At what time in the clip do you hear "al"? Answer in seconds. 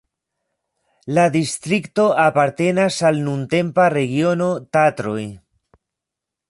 3.11-3.21